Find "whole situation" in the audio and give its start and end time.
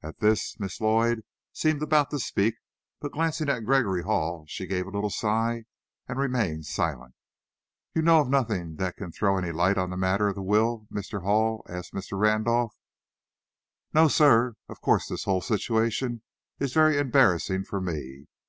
15.24-16.22